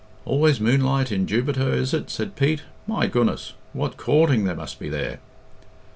"Always 0.25 0.59
moonlight 0.59 1.11
in 1.11 1.27
Jubiter, 1.27 1.71
is 1.73 1.93
it?" 1.93 2.09
said 2.09 2.35
Pete. 2.35 2.63
"My 2.87 3.05
goodness! 3.05 3.53
What 3.71 3.97
coorting 3.97 4.45
there 4.45 4.55
must 4.55 4.79
be 4.79 4.89
there!" 4.89 5.19